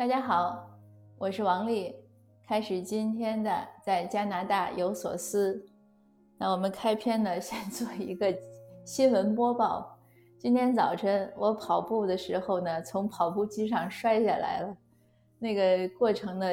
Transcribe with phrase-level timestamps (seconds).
[0.00, 0.66] 大家好，
[1.18, 1.94] 我是王丽，
[2.48, 5.62] 开始今天的在加拿大有所思。
[6.38, 8.34] 那我们开篇呢，先做一个
[8.82, 9.94] 新闻播报。
[10.38, 14.74] 今天早晨我跑步的时候呢，从跑步机上摔下来了。
[15.38, 16.46] 那个过程呢，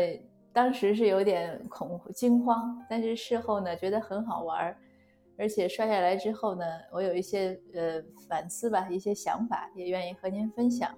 [0.51, 4.77] 当时是有点恐惊慌，但是事后呢，觉得很好玩儿。
[5.39, 10.93] 而且摔下来之后呢，我有一些呃反思吧，一些想法，也愿意和您分享。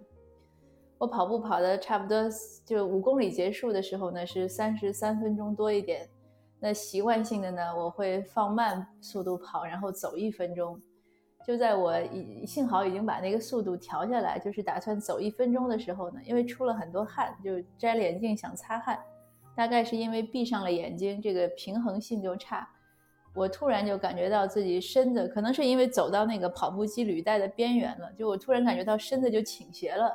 [0.99, 2.29] 我跑步跑的差不多，
[2.65, 6.05] 就五公里结束的时候呢，是三十三分钟多一点。
[6.59, 10.77] 那习惯性的呢，我会放慢速度跑，然后走一分钟。
[11.47, 18.99] 就在我已幸好已经把那个速度调下来，就是打算走一分钟的时候呢，因为出了很多汗，就摘了眼镜想擦汗，
[19.55, 22.67] 大概是因为闭上了眼睛，这个平衡性就差。
[23.33, 30.13] 我突然就感觉到自己身子，可能是因为走到那个跑步机履带的边缘了，就我突然感觉到身子就倾斜了。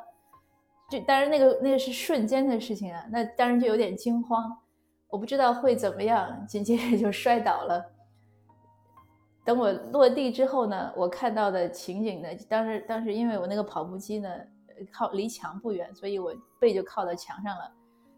[0.90, 4.56] 就当然，那个那个是瞬间的事情啊，那当然就有点惊慌，
[5.08, 7.82] 我不知道会怎么样，紧接着就摔倒了。
[9.44, 14.28] 等我落地之后呢，我看到的情景呢，当时当时因为我那个跑步机呢
[14.92, 17.72] 靠离墙不远，所以我背就靠到墙上了，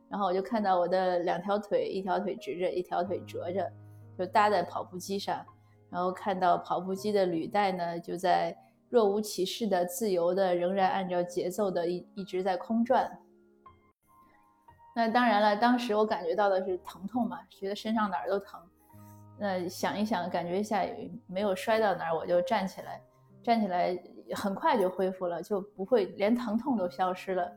[0.08, 3.72] 然后我就看到我的两条腿，一条腿直着，一条腿折着，
[4.18, 5.40] 就搭在跑步机上，
[5.88, 8.54] 然后看到跑步机的履带呢就在。
[8.88, 13.18] 若无其事的、自由的，仍然按照节奏的一一直在空转。
[14.94, 18.60] 那当然了，当时我感觉到的是疼痛嘛，觉得身上哪儿都疼。
[19.38, 20.82] 那想一想，感觉一下
[21.26, 23.02] 没有摔到哪儿，我就站起来，
[23.42, 23.98] 站起来
[24.34, 27.52] 很快就恢复了，就不会连疼痛都消失了。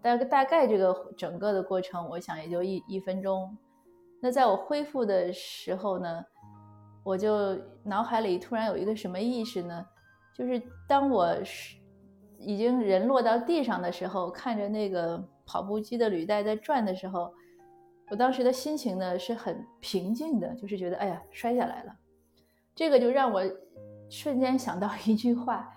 [0.00, 3.54] 大大概这个整个的过程，我想也就一一分钟。
[4.22, 6.24] 那在我恢复的时候呢，
[7.04, 9.86] 我就脑海里突然有一个什么意识呢？
[10.34, 11.76] 就是当我是
[12.38, 17.32] 已经人落到地上的时候，看着那个跑步机的履带在转的时候，
[18.10, 21.96] 我当时的心情呢是很平静的，就是觉得哎呀摔下来了，
[22.74, 23.42] 这个就让我
[24.10, 25.68] 瞬间想到一句话，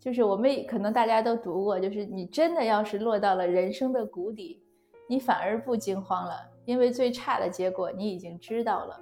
[0.00, 4.62] 就是我们可能大家都读过，就是你真的要是落到了人生的谷底，
[5.08, 9.00] 你反而不惊慌了，因为最差的结果你已经知道了。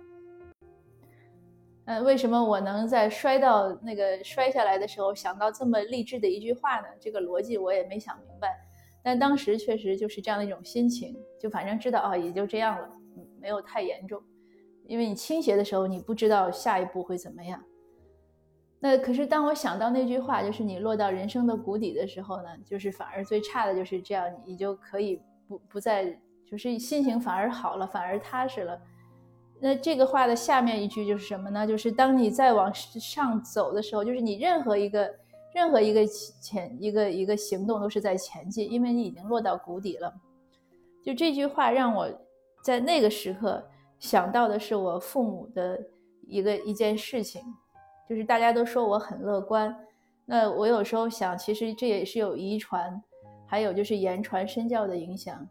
[1.87, 6.87] 嗯，为什么我能在摔到那个摔下来的时候想到这么励志的一句话呢？
[6.99, 8.57] 这个逻辑我也没想明白，
[9.03, 14.23] 但当时确实就是这样的一种心情，就反正知道啊，也就这样了，嗯没有太严重。
[14.87, 17.63] 因为你倾斜的时候，你不知道下一步会怎么样。
[18.81, 26.19] 那可是当我想到那句话，就是你落到人生的谷底的时候呢，就是反而最差的就是这样，你就可以不不再，
[26.51, 28.81] 就是心情反而好了，反而踏实了。
[29.67, 31.67] 那这个话的下面一句就是什么呢？
[31.67, 35.11] 就是当你再往上走的时候，就是你任何一个
[35.55, 40.13] 任何一个前一个一个行动都是在前进，因为你已经落到谷底了。
[41.03, 42.07] 就这句话让我
[42.63, 43.67] 在那个时刻
[43.99, 45.81] 想到的是我父母的
[46.29, 47.43] 一个一件事情，
[48.07, 49.75] 就是大家都说我很乐观，
[50.27, 53.03] 那我有时候想，其实这也是有遗传，
[53.47, 55.49] 还有就是言传身教的影响。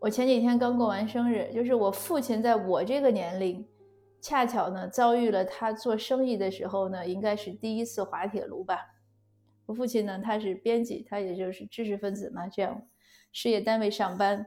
[0.00, 3.62] 我前几天刚过完生日，就是我父亲在我这个年龄，
[4.22, 8.78] 恰巧呢遭遇了他做生意的时候呢，应该是第一次滑铁卢吧。
[9.66, 12.82] 我父亲呢，他是编辑，他也就是知识分子嘛，这样
[13.30, 14.46] 事业单位上班。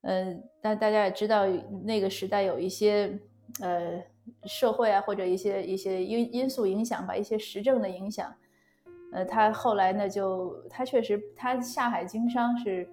[0.00, 1.46] 嗯，但大家也知道
[1.84, 3.20] 那个时代有一些
[3.60, 4.02] 呃
[4.44, 8.34] 社会啊或者一些一些因因素影响吧，一些时政的影响。
[9.12, 12.88] 呃，他后来呢就他确实他下海经商是。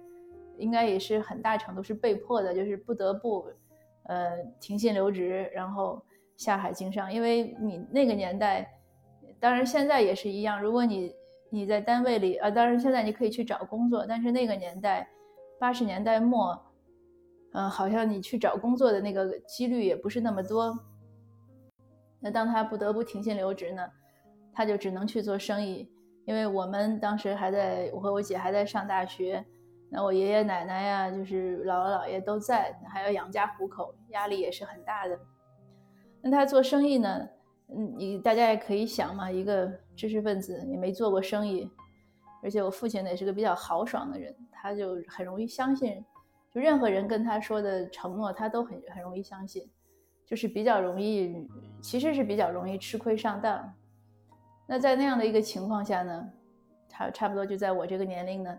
[0.60, 3.46] 应该也是很大程度是被迫的，就是不得不，
[4.04, 6.00] 呃，停薪留职，然后
[6.36, 7.12] 下海经商。
[7.12, 8.70] 因为你那个年代，
[9.40, 10.60] 当然现在也是一样。
[10.62, 11.12] 如果你
[11.50, 15.08] 你在单位里，啊，当然现在你可以去找工作，但是那个年代，
[15.58, 16.56] 八十年代末，
[17.52, 20.78] 嗯，好像你去找工作的那个几率也不是那么多。
[22.20, 23.82] 那当他不得不停薪留职呢，
[24.52, 25.90] 他就只能去做生意。
[26.26, 29.44] 因为我们当时还在，我和我姐还在上大学。
[29.92, 35.18] 那我爷爷奶奶呀，就是姥姥姥爷都在，还要养家糊口，压力也是很大的。
[36.22, 37.28] 那他做生意呢？
[37.74, 41.68] 嗯，你大家也可以想嘛，一个知识分子也没做过生意，
[42.42, 46.04] 而且我父亲呢也是个比较豪爽的人，他就很容易相信，
[46.52, 49.68] 就任何人跟他说的承诺，他都很很容易相信，
[50.24, 51.48] 就是比较容易，
[51.80, 53.74] 其实是比较容易吃亏上当。
[54.66, 56.32] 那在那样的一个情况下呢，
[56.88, 58.56] 差差不多就在我这个年龄呢。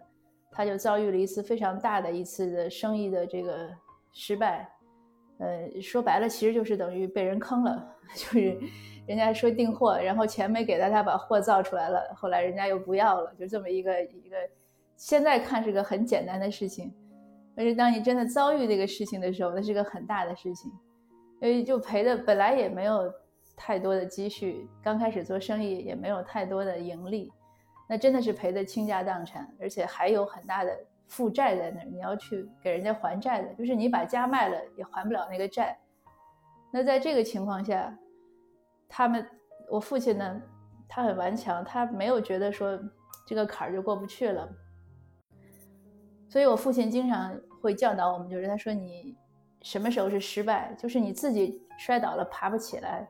[0.51, 3.69] 他就遭遇了一次非常大的一次的生意的这个
[4.11, 4.69] 失败，
[5.39, 8.59] 呃，说白了其实就是等于被人坑了， 就是
[9.07, 14.35] 人家说订货，然后钱没给他，他把货造出来了，后来人家又不要了，就这么一个一个，
[14.97, 16.93] 现在看是个很简单的事情，
[17.55, 20.71] 但是当你真的遭遇这个事情的时候，那是个很大的事情，
[21.39, 23.11] 所以就赔的本来也没有
[23.55, 27.31] 太多的积蓄，刚开始做生意也没有太多的盈利，
[27.91, 30.73] 那真的是赔的倾家荡产，而且还有很大的
[31.09, 35.77] 负债在那儿，你要去给人家还债的，就是你把家卖了也还不了那个债。
[36.71, 37.93] 那在这个情况下，
[38.87, 39.27] 他们
[39.69, 40.41] 我父亲呢，
[40.87, 42.79] 他很顽强，他没有觉得说
[43.27, 44.47] 这个坎儿就过不去了。
[46.29, 49.17] 所以我父亲经常会教导我们，就是他说你
[49.63, 53.05] 什么时候是失败，就是你自己摔倒了爬不起来，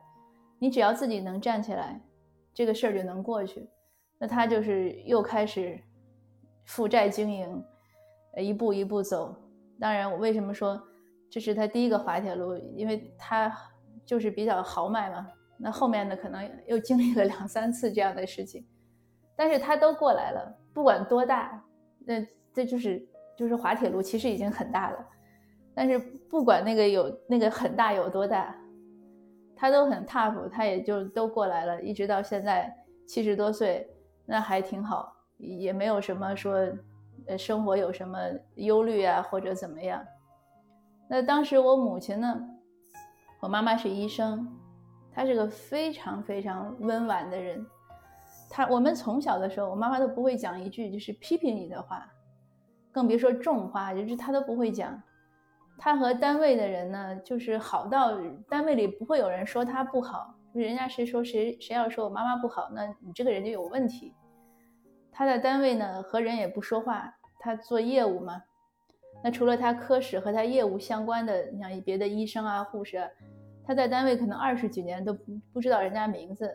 [0.58, 2.00] 你只要自己能站起来，
[2.52, 3.70] 这个事儿就能过去。
[4.22, 5.76] 那他就是又开始
[6.64, 7.64] 负债经营，
[8.36, 9.34] 一步一步走。
[9.80, 10.80] 当然，我为什么说
[11.28, 12.56] 这是他第一个滑铁卢？
[12.76, 13.52] 因为他
[14.06, 15.26] 就是比较豪迈嘛。
[15.58, 18.64] 那后面呢，可能又经历了两三次这样的事情，
[19.34, 21.60] 但是他都过来了，不管多大，
[22.06, 22.24] 那
[22.54, 23.04] 这就是。
[23.34, 25.08] 就是滑铁卢其实已经很大了，
[25.74, 25.98] 但是
[26.28, 28.54] 不管那个有那个很大有多大，
[29.56, 32.72] 他都很 tough，他也就都过来了，一直到现在
[33.06, 33.88] 七十多岁，
[34.24, 36.56] 那还挺好，也没有什么说，
[37.26, 38.18] 呃，生活有什么
[38.54, 40.02] 忧虑啊或者怎么样。
[41.08, 42.40] 那当时我母亲呢，
[43.40, 44.48] 我妈妈是医生，
[45.12, 47.66] 她是个非常非常温婉的人，
[48.48, 52.06] 她我们从小的时候，我妈妈都不会讲一句就是批评你的话。
[52.90, 55.02] 更别说重话，就是她都不会讲。
[55.78, 58.12] 她和单位的人呢，就是好到
[58.48, 60.34] 单位里不会有人说她不好。
[60.60, 64.14] 人家谁说谁谁要说我妈妈不好，那你这个人就有问题。
[65.10, 68.42] 他在单位呢和人也不说话，他做业务嘛。
[69.22, 73.08] 那除了他科室和他业务相关的，你像别的医生啊、护士，
[73.64, 76.46] 他在单位可能二十几年都不不知道人家名字，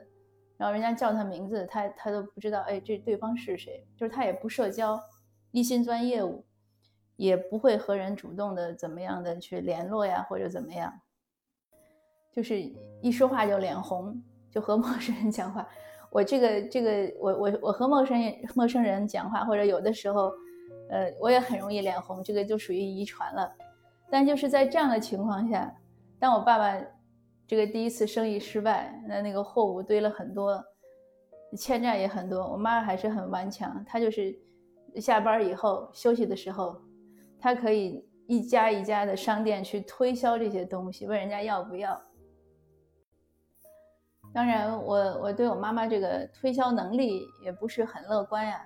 [0.57, 3.85] 然后人家叫他名字，他他都不知道，哎，这对方是谁？
[3.95, 4.99] 就是他也不社交。
[5.51, 6.45] 一心钻业务，
[7.15, 10.93] 也不会和人主动的怎么样的去联络呀，或者怎么样，
[12.37, 14.15] 就是一说话就脸红，
[14.51, 15.67] 就和陌生人讲话。
[16.11, 20.31] 我这个这个，我我我和陌生人陌生人讲话，或者有的时候，
[20.91, 23.51] 呃，我也很容易脸红，这个就属于遗传了。
[24.07, 25.73] 但就是在这样的情况下，
[26.19, 26.79] 当我爸爸
[27.47, 30.63] 这个第一次生意失败，那那个货物堆了很多，
[31.57, 34.37] 欠债也很多，我妈还是很顽强，她就是。
[35.01, 36.75] 下班以后休息的时候，
[37.39, 41.99] 他可以一家一家的商店去推销这些东西，问人家要不要。
[44.33, 48.65] 当然，我我对我妈妈这个推销能力也不是很乐观呀，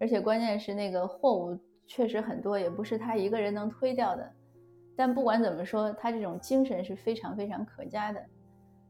[0.00, 4.32] 而且关键是那个货物确实很多，也不是她一个人能推掉的。
[4.96, 8.22] 但不管怎么说，他这种精神是非常非常可嘉的。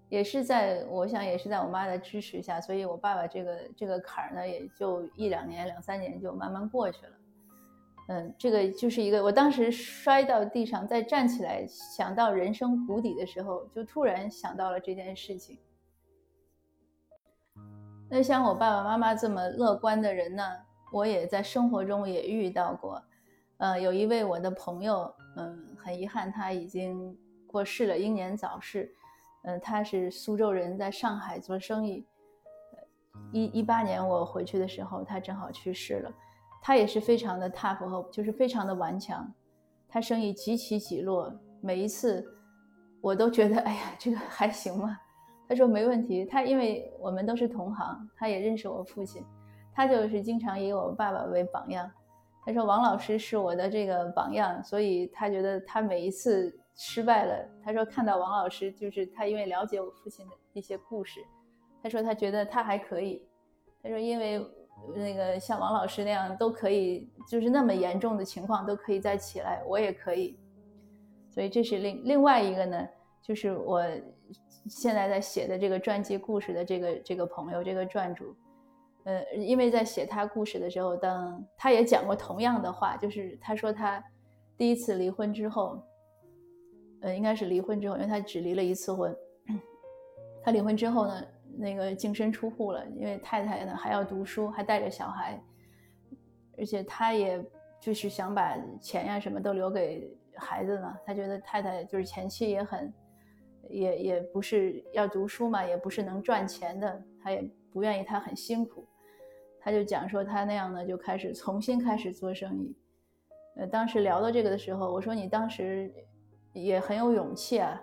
[0.09, 7.13] 也是在，我想也是在我妈的支持下，所以我爸爸这个这个坎儿呢，也就一两年、两三年就慢慢过去了。
[8.09, 15.57] 嗯，这个就是一个，我当时摔到地上，再站起来，想到人生谷底的时候，就突然想到了这件事情。
[18.13, 20.43] 那像我爸爸妈妈这么乐观的人呢，
[20.91, 23.01] 我也在生活中也遇到过。
[23.59, 27.17] 呃，有一位我的朋友，嗯，很遗憾他已经
[27.47, 28.93] 过世了，英年早逝。
[29.45, 32.05] 嗯，他是苏州人，在上海做生意。
[33.33, 36.13] 一一八年我回去的时候，他正好去世了。
[36.61, 39.33] 他也是非常的 tough 和就是非常的顽强。
[39.89, 42.27] 他生意几起几落，每一次
[43.01, 44.99] 我都觉得，哎呀，这个还行吗？
[45.51, 46.25] 他说没问题。
[46.25, 49.23] 他因为我们都是同行，他也认识我父亲，
[49.75, 51.91] 他就是经常以我爸爸为榜样。
[52.47, 56.57] 他说王老师是我的这个榜样，所以他觉得他每一次。
[56.83, 61.21] 失败了，他说看到王老师，就是他因为了解我父亲的一些故事，
[61.83, 63.23] 他说他觉得他还可以，
[63.83, 64.43] 他说因为
[64.95, 70.39] 那个像王老师那样都可以，就是那么严重的情况都可以再起来，我也可以，
[71.29, 72.89] 所以这是另另外一个呢，
[73.21, 73.85] 就是我
[74.67, 78.35] 现在在写的这个传记故事的这个这个朋友，这个撰主，
[79.05, 84.03] 呃，因为在写他故事的时候，当他也讲过同样的话，就是他说他
[84.57, 85.83] 第一次离婚之后。
[87.03, 89.17] 呃，应该是离婚之后，因为他只离了一次婚。
[90.43, 91.27] 他离婚之后呢，
[91.57, 95.43] 那个净身出户了，因为太太呢还要读书，还带着小孩，
[96.59, 97.43] 而且他也
[97.81, 100.95] 就是想把钱呀什么都留给孩子嘛。
[101.07, 102.93] 他觉得太太就是前妻也很，
[103.71, 108.87] 也也不是要读书嘛，也不是能赚钱的，他也不愿意他很辛苦。
[109.61, 112.77] 他就讲说他那样呢，就开始重新开始做生意。
[113.57, 115.93] 呃，当时聊到这个的时候，我说你当时。
[116.53, 117.81] 也很有勇气啊，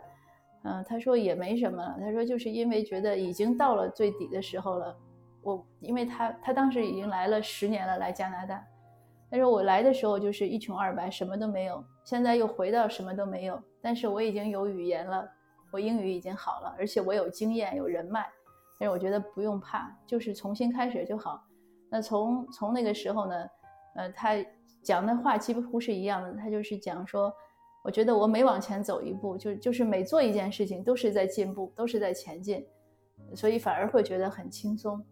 [0.65, 4.93] 嗯，他说也没什么，他说就是因为觉得已经到了最底的时候了，
[5.41, 8.61] 我因为他他当时已经来了十年了，来加拿大，
[9.29, 11.81] 但是我来的时候就是一穷二白，什么都没有。
[12.03, 15.25] 现在又回到什么都没有，但是我已经有语言了，
[15.71, 18.27] 我英语已经好了，而且我有经验、有人脉。
[18.79, 21.43] 但是我觉得不用怕，就是重新开始就好。
[21.89, 23.49] 那从从那个时候呢，
[23.95, 24.33] 呃，他
[24.83, 26.33] 讲的话几乎是一样的。
[26.33, 27.33] 他就是讲说，
[27.83, 32.63] 我觉得我每往前走一步，就就是每做一件事情都是在进步，都是在前进，
[33.35, 35.03] 所以反而会觉得很轻松。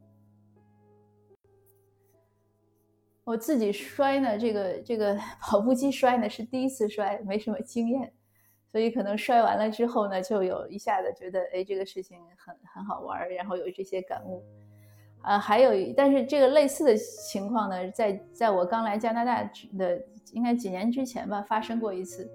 [3.23, 8.13] 我自己摔呢，这个这个 跑步机摔呢是第一次摔，没什么经验，
[8.75, 14.43] 所以可能摔完了之后呢，就有一下子觉得，哎，这个事情很很好玩，然后有这些感悟。
[15.21, 19.97] 啊，还有，但是这个类似的情况呢，在在我刚来加拿大的
[20.33, 22.29] 应该几年之前吧，发生过一次。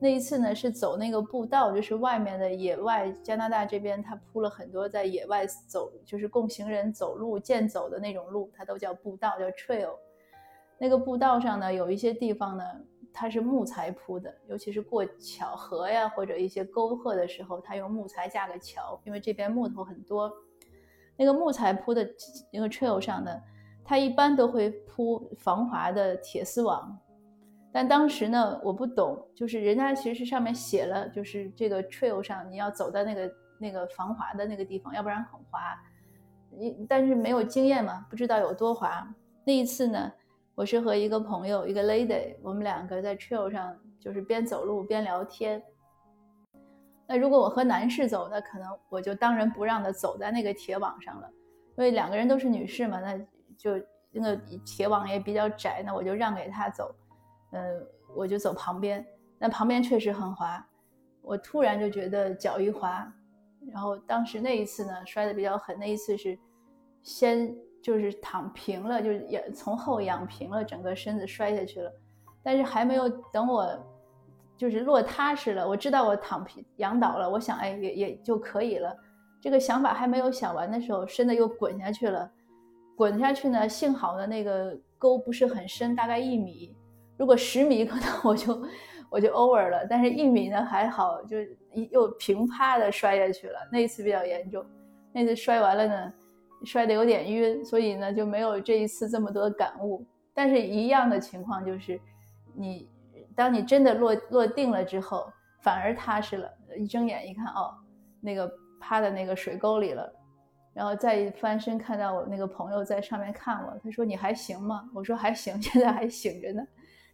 [0.00, 9.94] 那一次呢是走那个步道，就是外面的野外，加拿大这边它铺了很多在野外走，就是供行人走路健走的那种路，它都叫步道，叫 trail。
[10.78, 12.64] 那个步道上呢，有一些地方呢，
[13.18, 20.30] 它是木材铺的，尤其是过桥河呀或者一些沟壑的时候，它用木材架个桥，因为这边木头很多。
[21.16, 22.06] 那个木材铺的
[22.52, 23.30] 那个 trail 上呢，
[23.82, 26.94] 它一般都会铺防滑的铁丝网，
[27.72, 35.74] 但当时呢，我不懂，就是人家其实上面写了，就是这个 trail 上你要走到那个那个防滑的那个地方，要不然很滑。
[36.50, 39.08] 你但是没有经验嘛，不知道有多滑。
[39.42, 40.12] 那一次呢？
[40.56, 45.62] 我是和一个朋友，一个 lady，我们两个在 trail 上，就是边走路边聊天。
[47.06, 51.30] 那如果我和男士走，那可能我就当仁不让的走在那个铁网上了，
[51.76, 53.18] 因为两个人都是女士嘛，那
[53.54, 53.72] 就
[54.10, 56.90] 那个铁网也比较窄，那我就让给他走，
[57.52, 57.86] 嗯，
[58.16, 59.06] 我就走旁边。
[59.38, 60.66] 那旁边确实很滑，
[61.20, 63.06] 我突然就觉得脚一滑，
[63.70, 66.38] 然后当时那一次呢摔的比较狠，那一次是
[67.02, 67.54] 先。
[67.82, 71.92] 就是躺平了，就是也从后仰平了，整个身子摔下去了。
[72.42, 73.68] 但是还没有等我，
[74.56, 78.96] 就是落踏实了，我知道我躺平仰倒了，我想哎也也就可以了。
[79.40, 82.30] 这个想法还没有想完的时候，身子又滚下去了。
[82.96, 86.74] 滚下去呢，幸好呢那个沟不是很深，大概一米。
[87.18, 88.62] 如果十米可能我就
[89.10, 91.36] 我就 over 了，但是一米呢还好，就
[91.90, 93.58] 又平趴的摔下去了。
[93.70, 94.64] 那一次比较严重，
[95.12, 96.12] 那次摔完了呢。
[96.66, 100.04] 摔得有点晕，所以呢就没有这一次这么多感悟。
[100.34, 101.98] 但是一样的情况就是，
[102.54, 102.90] 你
[103.34, 105.32] 当你真的落落定了之后，
[105.62, 106.52] 反而踏实了。
[106.78, 107.72] 一睁眼一看，哦，
[108.20, 110.12] 那个趴在那个水沟里了，
[110.74, 114.86] 然后再翻身看到我那个朋友在上面看我，他说你还行吗？
[114.94, 116.62] 我说还行， 现在还醒着呢，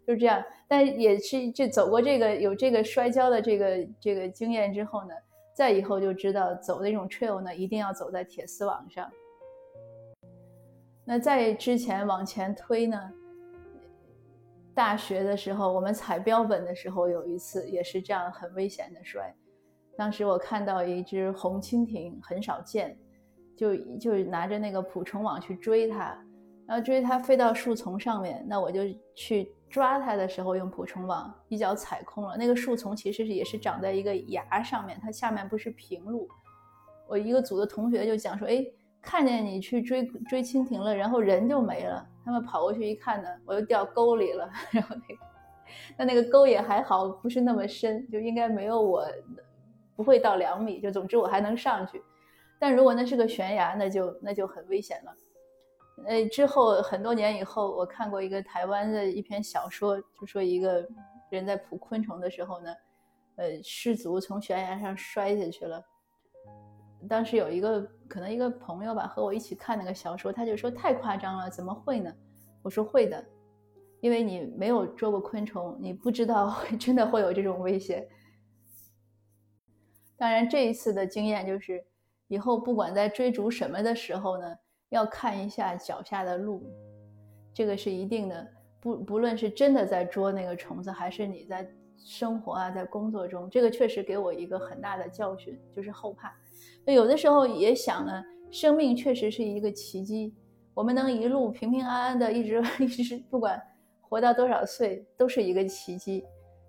[0.05, 0.43] 就这样。
[0.67, 5.15] 但也是这走过这个有这个摔跤的这个这个经验之后呢，
[5.55, 9.09] 再以后就知道走那种 trail 呢，一定要走在铁丝网上。
[11.05, 13.13] 那在之前往前推呢？
[14.73, 19.35] 大学的时候，我们踩标本的时候，有一次也是这样很危险的摔。
[19.97, 22.97] 当时我看到一只红蜻蜓，很少见，
[23.57, 26.17] 就就拿着那个捕虫网去追它，
[26.67, 28.83] 然后追它飞到树丛上面，那我就
[29.15, 32.37] 去抓它的时候用捕虫网一脚踩空了。
[32.37, 36.29] 那个树丛其实是也是长在一个崖上面，它下面不是平路。
[37.09, 38.65] 我一个组的同学就讲说：“哎。”
[39.03, 42.09] 看见你去追追蜻蜓了，然后人就没了。
[42.25, 44.49] 他们跑过去一看呢，我又掉沟里了。
[44.71, 45.23] 然后那个，
[45.99, 49.05] 那那个沟也还好，不是那么深，就应该没有我，
[49.97, 50.81] 不会到两米。
[50.81, 52.01] 就总之我还能上去。
[52.61, 55.17] 但如果那是个悬崖，那就那就很危险了。
[56.07, 60.87] 呃，之后很多年以后，我看过一个台湾的一篇小说，就说一个
[61.29, 62.75] 人在捕昆虫的时候呢，
[63.35, 65.85] 呃，失足从悬崖上摔下去了。
[67.09, 72.15] 当时有一个可能一个朋友吧，和我一起看那个小说，他就说太夸张了，怎么会呢？
[72.63, 73.25] 我说会的，
[74.01, 78.07] 因为你没有捉过昆虫，你不知道 真的会有这种危险。
[80.17, 81.85] 当然，这一次的经验就是，
[82.29, 84.57] 以后不管在追逐什么的时候呢，
[84.91, 86.63] 要看一下脚下的路，
[87.53, 88.49] 这个是一定的。
[88.81, 96.33] 不不论是真的在捉那个虫子，还是你在生活啊，在工作中，这个确实给我一个很大的教训，就是后怕。
[96.87, 100.35] 有的时候也想呢，生命确实是一个奇迹。
[100.75, 103.61] 我们能一路平平安安的一直 一直，不管
[104.01, 106.25] 活到多少岁，都是一个奇迹，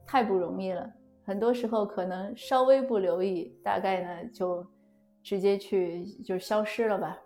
[0.05, 0.87] 太不容易了。
[1.25, 4.65] 很多时候可能稍微不留意，大概呢就
[5.23, 7.17] 直接去就消失了吧。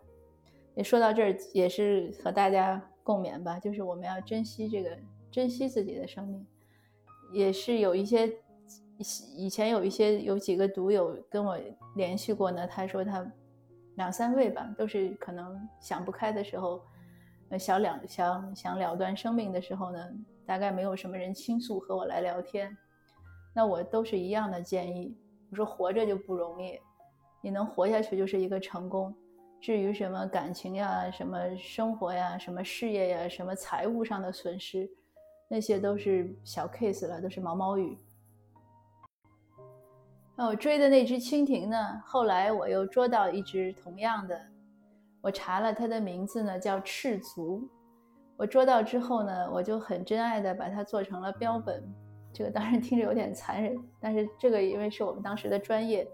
[0.76, 4.96] 也说到这儿，也是和大家共勉吧，就是我们要珍惜这个，
[5.32, 6.46] 珍惜自己的生命，
[7.34, 8.32] 也是有一些。
[9.36, 11.58] 以前有一些有几个读友跟我
[11.96, 13.25] 联系过呢，他说他
[13.96, 16.82] 两三位吧，都是可能想不开的时候，
[17.60, 20.00] 想了想想了断生命的时候呢，
[20.46, 22.75] 大概没有什么人倾诉和我来聊天，
[23.54, 25.16] 那我都是一样的建议。
[25.50, 26.80] 我说活着就不容易，
[27.42, 29.16] 你能活下去就是一个成功。
[29.60, 34.89] 至于什么感情呀、什么生活呀、什么事业呀、什么财务上的损失，
[35.48, 37.98] 那些都是小 case 了，都是毛毛雨。
[40.39, 42.00] 那我追的那只蜻蜓呢？
[42.06, 44.39] 后来我又捉到一只同样的，
[45.20, 47.67] 我查了它的名字呢，叫赤足。
[48.38, 51.84] 我捉到之后呢，我就很珍爱的把它做成了标本。
[52.32, 56.08] 这个当然听着有点残忍，但是这个因为是我们当时的专业。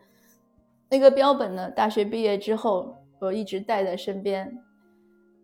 [0.90, 4.58] 那个标本呢，大学毕业之后我一直带在身边。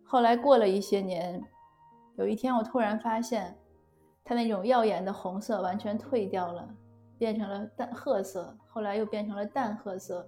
[0.04, 1.38] 后来过了一些年，
[2.16, 3.54] 有一天我突然发现，
[4.24, 6.66] 它那种耀眼的红色完全退掉了。
[7.20, 10.26] 变成了淡褐色，后来又变成了淡褐色。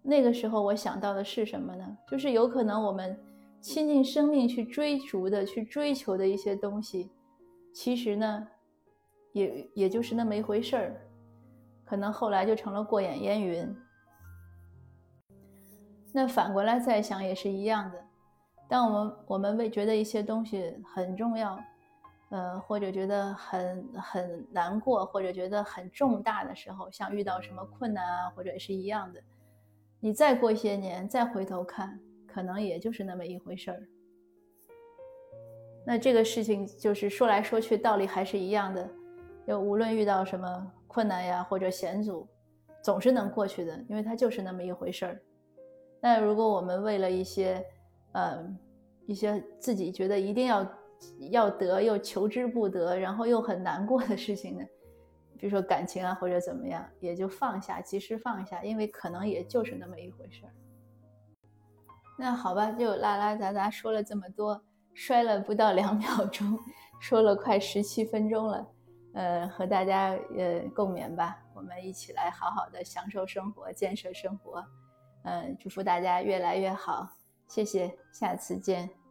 [0.00, 1.98] 那个时候我想到的是什么呢？
[2.08, 3.14] 就是有可能我们
[3.60, 7.10] 倾尽生命去追逐的、去追求的一些东西，
[7.74, 8.48] 其实呢，
[9.32, 10.96] 也也就是那么一回事儿，
[11.84, 13.76] 可能后来就成了过眼烟云。
[16.10, 18.02] 那反过来再想也是一样的，
[18.66, 21.62] 当我们我们为觉得一些东西很重要。
[22.30, 29.22] 呃，或者觉得很很难过，或者觉得很重大的时候，像遇到什么困难啊，或者是一样的，
[30.00, 33.82] 你再过一些年再回头看，可能也就是那么一回事儿。
[35.84, 38.90] 那这个事情就是说来说去，道理还是一样的，
[39.46, 42.26] 就无论遇到什么困难呀，或者险阻，
[42.82, 45.22] 总是能过去的，因为它就是那么一回事儿。
[46.00, 47.64] 那如果我们为了一些，
[48.10, 48.44] 呃，
[49.06, 50.68] 一些自己觉得一定要。
[51.30, 54.64] 要得又求之不得，然后又很难过的事情呢，
[55.38, 60.52] 比如说感情啊或者怎么样，也就放下，及时放下，因为可能也就是那么一回事儿。
[62.18, 64.62] 那好吧，就拉拉杂杂说了这么多，
[64.94, 66.58] 摔了不到两秒钟，
[66.98, 68.66] 说了快十七分钟了，
[69.12, 74.64] 呃，和大家呃共勉吧，我们一起来好好的享受生活，建设生活，
[75.24, 77.06] 嗯，祝福大家越来越好，
[77.48, 79.05] 谢谢，下次见。